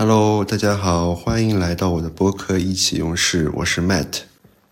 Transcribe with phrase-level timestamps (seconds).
[0.00, 4.20] Hello，大家好，欢迎来到我的播客一起用事，我是 Matt。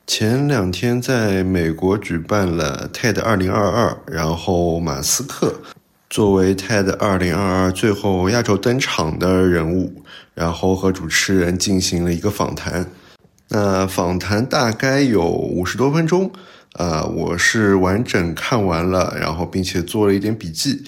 [0.06, 5.62] 前两天在美国举办了 TED 2022，然后马斯克
[6.08, 12.86] 作为 TED 2022最后压轴登场的人物，然后和主持人进行了一个访谈。
[13.48, 16.30] 那访谈大概有五十多分钟，
[16.74, 20.84] 啊，我是完整看完了，然后并且做了一点笔记。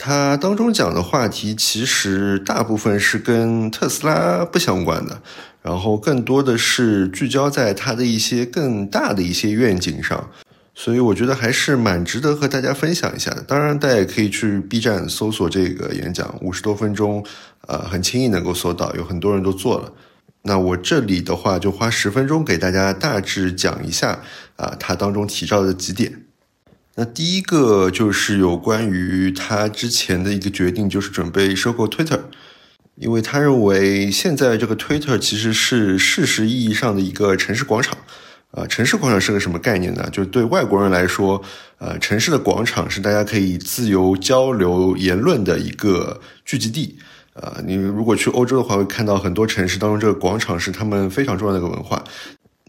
[0.00, 5.20] 他当中讲的话题其实大部分是跟特斯拉不相关的，
[5.60, 10.30] 然后更多的是聚焦在他的一些更大的一些愿景上，
[10.72, 13.42] 所以我觉得还是蛮值得和大家分享一下的。
[13.42, 17.26] 当然，大家也可以去 B 站搜索这个演讲，五十多分钟，
[17.66, 19.92] 呃，很轻易能够搜到，有很多人都做了。
[20.42, 24.20] 那我这里的话就花十分钟给大家大致讲一下
[24.54, 26.22] 啊，他当中提到的几点。
[27.00, 32.18] 那第一个就是有关于他之前的一个决定，就是准备收购 Twitter，
[32.96, 37.96] 因为他认为现在这个 Twitter 其实是事实意义上的一个城市广场。
[38.50, 40.08] 啊，城市广场是个什么概念呢？
[40.10, 41.40] 就是对外国人来说，
[41.78, 46.98] 呃，城市的广场是大家可以自由交流言论的一个聚集地。
[47.34, 52.02] 呃，你如果去欧洲的话，会看到很多城市当中这个广场是他们非常重要的一个文化。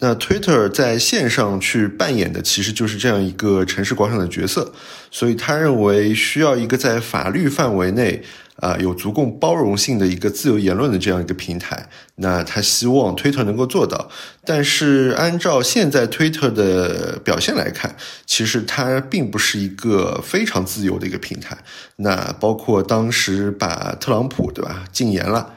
[0.02, 4.72] 那 Twitter 在线上去扮演的其实就是这样一个城市广场的角色，
[5.12, 8.24] 所以他认为需要一个在法律范围内
[8.56, 11.90] 啊有足够包容性的一个自由言论的这样一个平台。
[12.16, 14.10] 那他希望 Twitter 能够做到，
[14.46, 21.58] 但是按照现在 Twitter 的表现来看，其实它并不是一个非常自由的一个平台。
[21.98, 25.56] 那包括当时把特朗普对吧禁言了。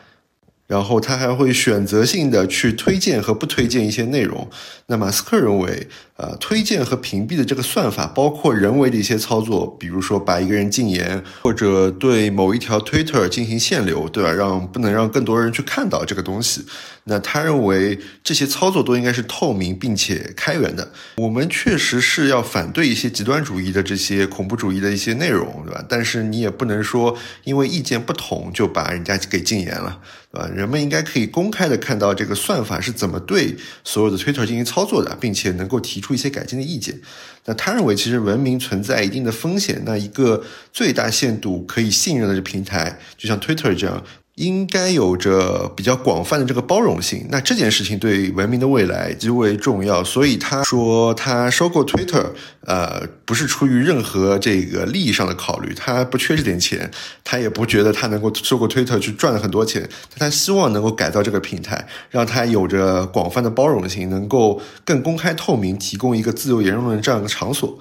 [0.72, 4.48] 然后他还会选择性的去推荐和不推荐一些内容。
[4.86, 14.32] 那马斯克认为，呃，推荐和屏蔽的这个算法，包括人为的一些操作，比如说把一个人禁言，或者对某一条 Twitter 进行限流，对吧？
[14.32, 16.64] 让不能让更多人去看到这个东西。
[17.04, 20.92] 那他认为这些操作都应该是透明并且开源的。
[21.16, 25.84] 我们确实是要反对一些极端主义的这些恐怖主义的一些内容，对吧？
[25.86, 27.14] 但是你也不能说
[27.44, 29.98] 因为意见不同就把人家给禁言了，
[30.32, 30.48] 对吧？
[30.62, 37.00] 人们应该可以公开的看到这个算法是怎么对所有的 Twitter 进行操作的，并且能够提出一些改进的意见。
[37.46, 39.82] 那他认为，其实文明存在一定的风险。
[39.84, 44.04] 那一个最大限度可以信任的平台，就像 Twitter 这样。
[44.36, 50.02] 应该有着比较广泛的这个包容性，那这件事情对文明的未来极为重要。
[50.02, 52.30] 所以他说他收购 Twitter，
[52.64, 56.90] 呃，不是出于任何这个利益上的考虑，他不缺这点钱，
[57.22, 59.86] 他也不觉得他能够收购 Twitter 去赚很多钱，
[60.18, 67.78] 他希望能够改造这个平台，让它有着广泛的包容性，能够更公开透明，提供一个自由言论的这样一个场所。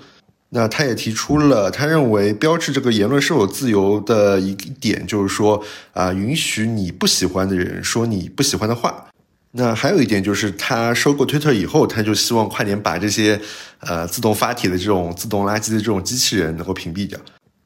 [0.54, 5.64] 那他也提出了，他认为标志这个言论是否自由的一点，就是说
[5.94, 9.08] 啊，允许你不喜欢的人说你不喜欢的话。
[9.54, 13.40] 那还有一点就是，他收购 Twitter 以后，他就希望快点把这些
[13.80, 17.20] 呃自动发帖的这种自动垃圾的这种机器人能够屏蔽掉。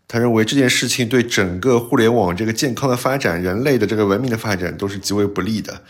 [0.08, 5.82] 他认为这件事情对整个互联网这个健康的发展、人类的这个文明的发展都是极为不利的。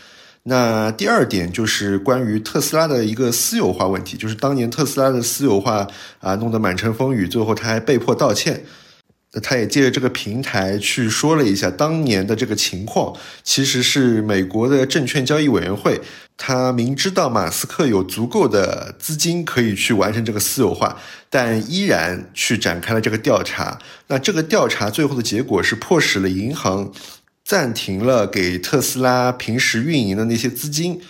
[0.48, 5.84] 那第二点就是关于特斯拉的一个私有化问题，就是当年特斯拉的私有化
[6.20, 8.62] 啊，弄得满城风雨，最后他还被迫道歉。
[9.32, 13.12] 那他也借着这个平台去说了一下当年的这个情况，
[13.42, 16.00] 其实是美国的证券交易委员会，
[16.36, 20.96] 他明知道马斯克有足够的资金可以去完成这个私有化，
[21.28, 23.76] 但依然去展开了这个调查。
[24.06, 26.92] 那这个调查最后的结果是迫使了银行。
[27.46, 31.00] 暂停了给特斯拉平时运营的那些资金，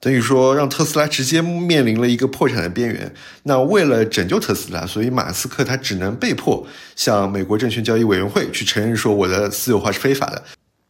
[0.00, 3.14] 等于说让特斯拉直接面临了一个破产的边缘。
[3.42, 10.42] 那为了拯救特斯拉，所以马斯克他只能被迫向美国证券交易委员会去承认说我的私有化是非法的。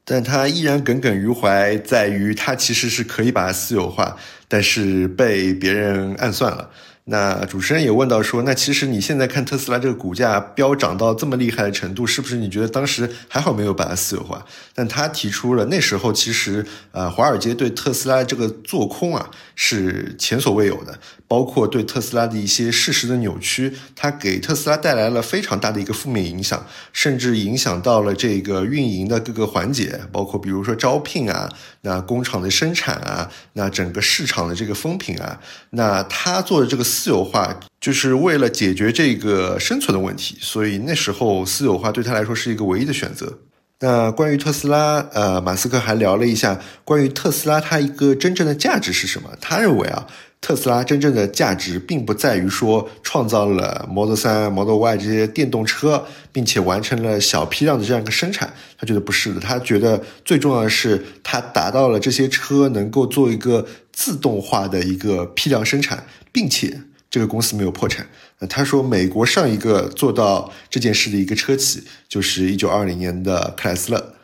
[0.04, 4.16] 但他依然耿耿于怀，在于他其实是可以把它私有化，
[4.46, 6.70] 但是被别人暗算了。
[7.06, 14.42] 那主持人也问到说，那其实你现在看特斯拉这个股价飙涨到这么厉害的程度，是不是你觉得当时还好没有把它私有化？
[14.74, 20.98] 但他提出了那时候其实呃，华尔街对特斯拉这个做空啊是前所未有的，
[21.34, 31.50] 包括对特斯拉的一些事实的扭曲，它给特斯拉带来了非常大的一个负面影响，甚至影响到了这个运营的各个环节，包括比如说招聘啊，
[31.80, 35.40] 那工厂的生产啊，那整个市场的这个风评啊，
[35.70, 36.84] 那他做的这个。
[36.84, 43.38] 私有化就是为了解决这个生存的问题，所以那时候私有化对他来说是一个唯一的选择。
[43.80, 49.28] 那关于特斯拉，呃，马斯克还聊了一下关于特斯拉它一个真正的价值是什么。
[49.40, 50.06] 他认为啊，
[50.44, 58.52] 特斯拉真正的价值并不在于说创造了 Model 3、Model Y 这些电动车，并且完成了小批量的这样一个生产。
[58.76, 66.82] 他觉得不是的，他觉得最重要的是他达到了这些车能够做一个自动化的一个批量生产，并且。
[67.10, 68.04] 这个公司没有破产。
[68.40, 74.14] 那他说，美国上一个做到这件事的一个车企就是一九二零年的克莱斯勒，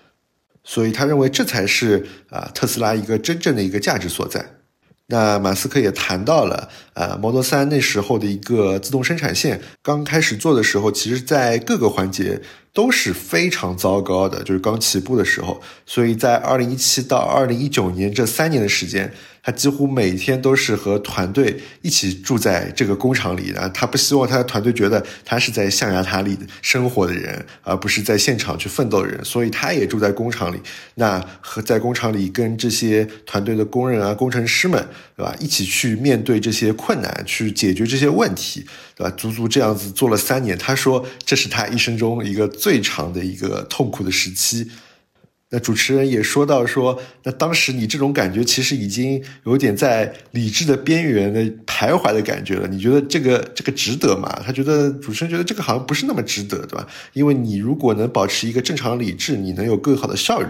[0.64, 4.44] 所以他认为这才是啊特斯拉一个真正的一个价值所在。
[5.10, 12.40] 那马斯克也谈到了呃，Model 3那时候的一个自动生产线刚开始做的时候，其实在各个环节
[12.72, 15.60] 都是非常糟糕的，就是刚起步的时候。
[15.84, 19.12] 所以在二零一七到二零一九年这三年的时间。
[19.42, 30.60] 他几乎每天都是和团队一起住在这个工厂里的，他不希望他的团队觉得他是在象牙塔里生活的人，而不是在现场去奋斗的人，所以他也住在工厂里。
[30.96, 39.10] 那和在工厂里跟这些团队的工人啊、工程师们，对吧，一起去面对这些困难，去解决这些问题，对吧？
[39.16, 44.70] 足足这样子做了三年，他说这是他一生中一个最长的一个痛苦的时期。
[45.52, 52.68] 那主持人也说到说，那当时你这种感觉其实已经有点在理智的边缘的徘徊的感觉了。
[52.68, 54.40] 你觉得这个这个值得吗？
[54.46, 56.86] 他觉得主持人觉得这个好像不是那么值得，对吧？
[57.14, 60.46] 因为你如果能保持一个正常理智，你能有更好的效率。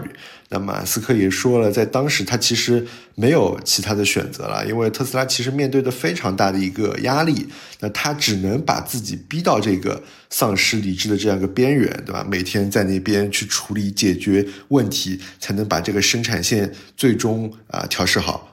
[0.49, 7.47] 那马斯克也说了，在当时他其实没有其他的选择了，因为特斯拉其实面对的非常大的一个压力，
[7.79, 12.27] 那他只能把自己逼到这个丧失理智的这样一个边缘，对吧？
[12.29, 18.51] 每天在那边去处理解决问题，才能把这个生产线最终啊调试好。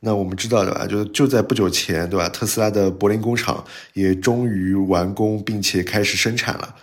[0.00, 2.28] 那我们知道的吧，就就在不久前，对吧？
[2.28, 6.74] 特斯拉的柏林工厂也终于完工，并且开始生产了。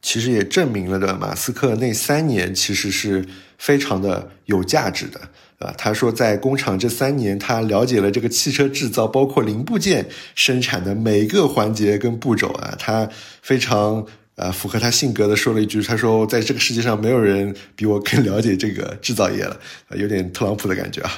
[0.00, 1.18] 其实也证明了，对吧？
[1.18, 3.24] 马斯克那三年其实是
[3.58, 5.18] 非常的有价值的，
[5.58, 13.08] 啊，他说在工厂这三年，他了解了这个汽车制造，包括零部件生产的每一个环节跟步骤啊，他
[13.42, 14.06] 非常
[14.38, 19.60] 呃符合他性格的说了一句，他说在这个世界上没有人比我更了解这个制造业了，
[19.96, 21.10] 有点特朗普的感觉啊。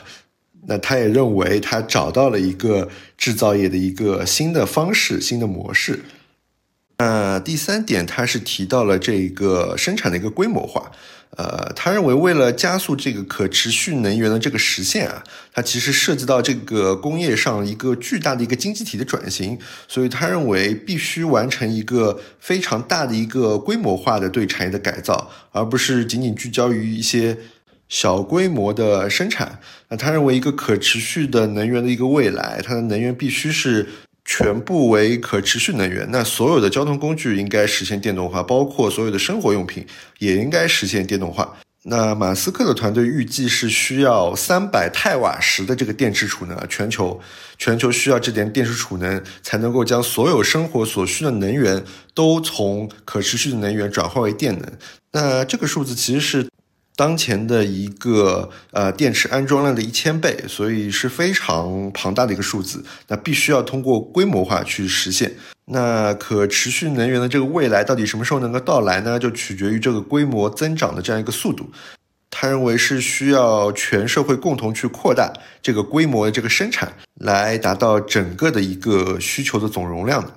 [0.66, 6.00] 那他也认为他找到了一个制造业的一个新的方式、新的模式。
[7.00, 10.92] 那第三点，他是提到了这个生产的一个规模化。
[11.38, 15.24] 呃，他认为为了加速这个可持续能源的这个实现啊，
[15.54, 19.58] 它其实涉及到这个工业上一个巨大的一个经济体的转型，
[19.88, 27.38] 所以他认为必须完成一个非常大的一个规模化的对产业的改造，而不是仅仅聚焦于一些
[27.88, 29.58] 小规模的生产。
[29.88, 33.88] 那他认为一个可持续的能源的一个未来，它的能源必须是。
[34.32, 39.84] 全部为可持续能源，那所有的交通工具应该实现电动化，包括所有的生活用品
[40.20, 41.56] 也应该实现电动化。
[41.82, 47.20] 那马斯克的团队预计是需要三百太瓦时的这个电池储能，全球
[47.58, 51.82] 全球需要这点电池储能才能够将所有生活所需的能源
[52.14, 54.72] 都从可持续的能源转化为电能。
[55.10, 56.46] 那这个数字其实是。
[57.00, 62.84] 当前的一个呃电池安装量的一千倍，所以是非常庞大的一个数字。
[63.08, 65.32] 那必须要通过规模化去实现。
[65.64, 69.18] 那可持续能源的这个未来到底什么时候能够到来呢？
[69.18, 71.70] 就取决于这个规模增长的这样一个速度。
[72.28, 75.32] 他认为是需要全社会共同去扩大
[75.62, 80.30] 这个规模的这个生产，来达到整个的一个需求的总容量的。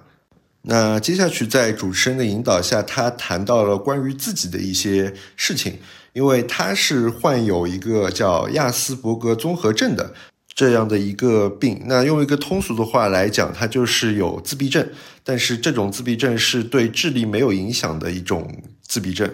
[0.61, 5.79] 那接下去在主持人的引导下，他谈到了关于自己的一些事情。
[6.13, 10.13] 因为他是患有一个叫亚斯伯格综合症的
[10.53, 14.87] 这样的一个病，那用一个通俗的话来讲，他就是有自闭症，
[15.23, 18.49] 但是这种自闭症是对智力没有影响的一种
[18.81, 19.29] 自闭症。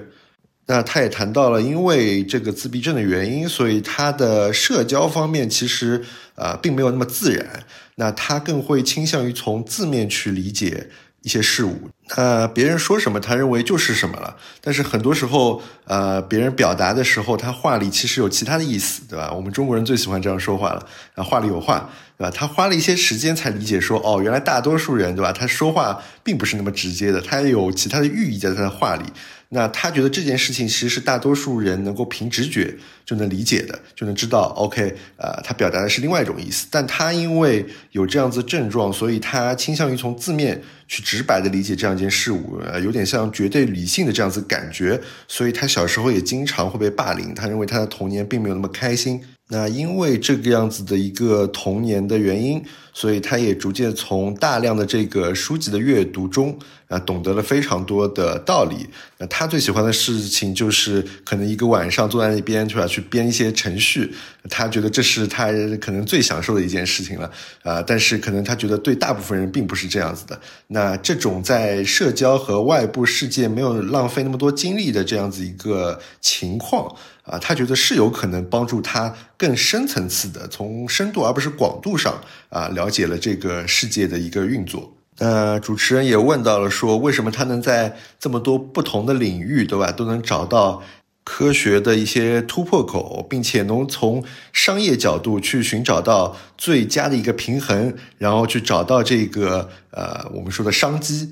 [0.67, 6.03] 那他也谈到了，因为这个自闭症的原因，所以他的社交方面其实
[6.35, 7.63] 呃并没有那么自然，
[7.95, 10.89] 那他更会倾向于从字面去理解。
[11.21, 14.35] 一些事物，呃别人说什么，他认为就是什么了。
[14.61, 19.31] 但是很多时候，呃，别人表达的时候，他话里其实有其他的意思，对吧？
[19.31, 20.85] 我们中国人最喜欢这样说话了，
[21.15, 22.31] 啊，话里有话，对吧？
[22.31, 25.31] 他花了一些时间才理解说，哦，原来大多数人，对吧？
[25.31, 29.03] 他说话并不是那么直接的，他有其他的寓意在他的话里。
[29.51, 32.75] 那他觉得这件事情其实是大多数人能够凭直觉
[33.05, 34.53] 就能理解的，就能知道。
[34.57, 44.39] OK，呃，他表达的是另外一种意思，但他因为有这样子症状，所以他倾向于从字面去直白的理解这样一件事物，呃，有点像绝对理性的这样子。
[44.49, 47.35] 感觉，所以他小时候也经常会被霸凌。
[47.35, 49.21] 他认为他的童年并没有那么开心。
[49.49, 52.63] 那因为这个样子的一个童年的原因，
[52.93, 56.57] 所以他也逐渐从大量的这个书籍的阅读中
[56.89, 58.89] 啊，懂得了非常多的道理。
[59.19, 64.13] 那他最喜欢的事情就是可能一个晚上坐在那边，就要去编一些程序。
[64.49, 65.47] 他觉得这是他
[65.79, 67.31] 可能最享受的一件事情了
[67.63, 67.81] 啊。
[67.81, 70.41] 但是可能他觉得对大部分人并不是这样子的。
[70.67, 76.95] 那这种在社交和外部世界没有浪费那么多精力的这样子一个情况。
[77.23, 82.19] 啊，他觉得是有可能帮助他更深层次的从深度而不是广度上
[82.49, 84.91] 啊了解了这个世界的一个运作。
[85.19, 90.81] 呃主持人也问到了，说为什么他能在这么多不同的领域，对吧，都能找到
[91.23, 101.29] 科学的一些突破口，并且能从商业角度去寻找到最佳的一个平衡，然后去找到这个呃我们说的商机。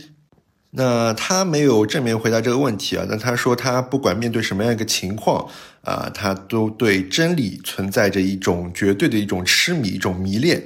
[0.71, 5.47] 那他没有正面回答这个问题啊，但他说他不管面对什么样一个情况
[5.81, 10.61] 啊，他都对真理存在着一种绝对的一种痴迷、一种迷恋。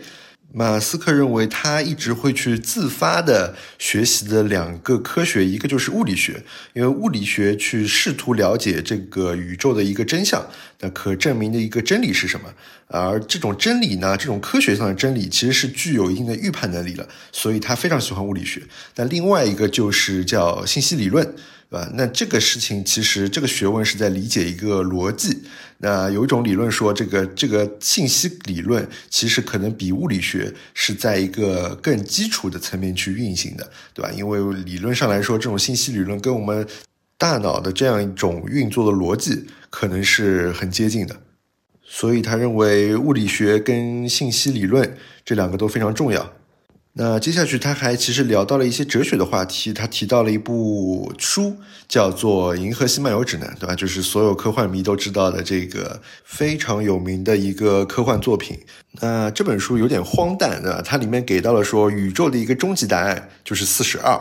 [0.54, 6.44] 马斯克认为，他一直会去自发的学习的两个科学，一个就是物理学，
[6.74, 10.46] 因为物理学去试图了解这个宇宙的一个真相，
[10.82, 12.54] 那可证明的一个真理是什么？
[12.88, 18.62] 而这种真理呢，这种科学上的真理其实是具有一定的预判能力了，所以他非常喜欢物理学。
[18.96, 21.34] 那另外一个就是叫信息理论。
[21.72, 21.90] 对吧？
[21.94, 25.44] 那这个事情其实这个学问是在理解一个逻辑。
[25.78, 34.12] 那有一种理论说，这个这个信息理论其实可能比物理学是在一个更基础的层面去运行的，对吧？
[34.12, 36.68] 因为理论上来说，这种信息理论跟我们
[37.18, 41.16] 大脑的这样一种运作的逻辑可能是很接近的。
[41.86, 46.34] 所以他认为物理学跟信息理论这两个都非常重要。
[46.94, 51.56] 那接下去他还其实聊到了一些哲学的话题，他提到了一部书，
[51.88, 53.74] 叫做《银河系漫游指南》，对吧？
[53.74, 58.60] 就是所有科幻迷都知道的这个非常有名的一个科幻作品。
[59.00, 60.82] 那这本书有点荒诞，对吧？
[60.84, 64.20] 它里面给到了说宇宙的一个终极答案就是四十二，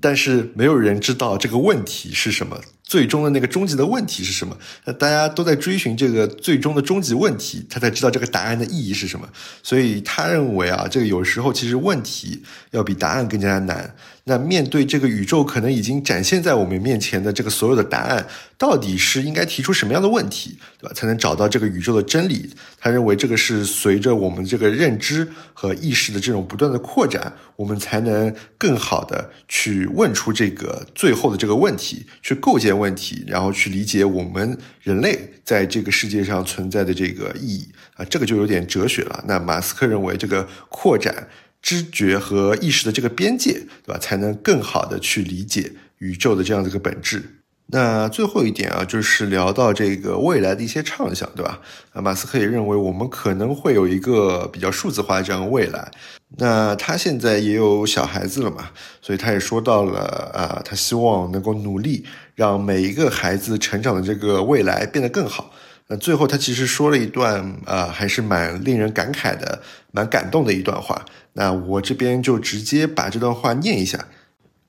[0.00, 2.58] 但是没有人知道这个问题是什么。
[2.90, 4.58] 最终的那个终极的问题是什么？
[4.84, 9.28] 那大家都在追寻这个最终的终极问题，他才知道这个答案的意义是什么。
[9.62, 12.42] 所以他认为啊，这个有时候其实问题
[12.72, 13.94] 要比答案更加难。
[14.24, 18.26] 那面对这个宇宙可能已经展现在我们面前的这个所有的答案，
[18.58, 20.92] 到底是应该提出什么样的问题，对吧？
[20.94, 22.50] 才能找到这个宇宙的真理？
[22.78, 39.22] 他认为这个是随着我们这个认知和意识的这种不断的扩展，我们才能更好的去问出这个最后的这个问题，去构建问题，然后去理解我们人类在这个世界上存在的这个意义啊，这个就有点哲学了。
[39.28, 41.28] 那马斯克认为这个扩展。
[41.62, 43.52] 知觉和意识的这个边界，
[43.84, 43.98] 对吧？
[43.98, 47.22] 才能更好的去理解宇宙的这样的一个本质。
[47.66, 51.60] 那最后一点啊，就是聊到这个未来的一些畅想，对吧？
[51.92, 55.90] 啊，马斯克也认为我们可能会有一个比较数字化的这样未来。
[56.38, 58.70] 那他现在也有小孩子了嘛，
[59.02, 60.00] 所以他也说到了
[60.32, 65.52] 啊，他希望能够努力让每一个孩子成长的这个未来变得更好。
[65.88, 69.60] 那最后他其实说了一段啊，还是蛮令人感慨的、
[69.90, 71.04] 蛮感动的一段话。
[71.32, 74.06] 那我这边就直接把这段话念一下。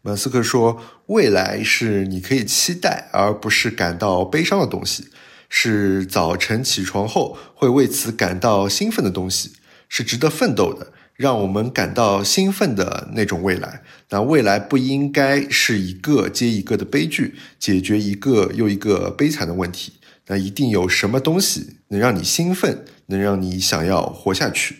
[0.01, 5.10] 马斯克说：“未来是你可以期待而不是感到悲伤的东西，
[5.48, 9.51] 是早晨起床后会为此感到兴奋的东西，
[9.88, 13.84] 是值得奋斗的，让我们感到兴奋的那种未来。
[14.10, 19.94] 那未来不应该是一个接一个的悲剧，解决一个又一个悲惨的问题。
[20.27, 24.77] 那一定有什么东西能让你兴奋，能让你想要活下去。”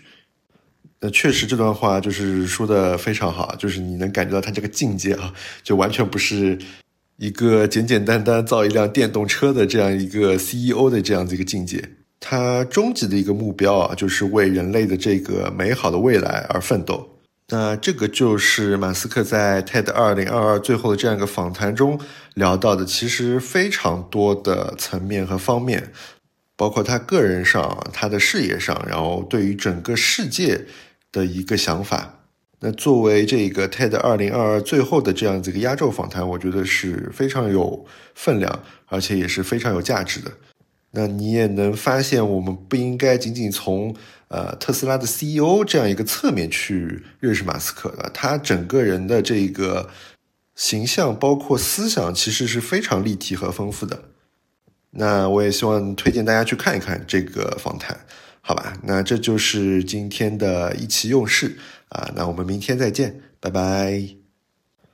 [1.04, 5.34] 那确实，这段话就是说的非常好，就是你能感觉到他这个境界啊，
[5.64, 6.60] 就完全不是
[7.18, 11.90] 一个简简单单造一辆电动车的这样一个 CEO 的这样子一个境界。
[12.22, 17.06] 他终极的一个目标啊，就是为人类的这个美好的未来而奋斗。
[17.50, 22.00] 那这个就是马斯克在 TED 二零二二最后的这样一个访谈中
[22.36, 25.92] 聊到的，其实非常多的层面和方面，
[26.56, 30.66] 包括他个人上、他的事业上，然后对于整个世界。
[31.14, 32.20] 的一个想法。
[32.62, 37.86] 那作为这个 TED 二零二二最后的这样子一个压轴访谈，我觉得是非常有
[38.16, 40.32] 分量，而且也是非常有价值的。
[40.92, 43.96] 那你也能发现，我们不应该仅仅从
[44.28, 49.90] 呃特斯拉的 CEO 这样一个侧面去认识马斯克的，他整个人的这个
[50.56, 54.04] 形象，包括思想，其实是非常立体和丰富的。
[54.92, 57.98] 那我也希望推荐大家去看一看这个访谈。
[58.42, 61.58] 好吧，那这就是今天的意气用事
[61.90, 64.21] 啊，那我们明天再见，拜拜。